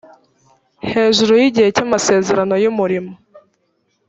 [0.91, 3.11] hejuru y igihe cy amasezerano y umurimo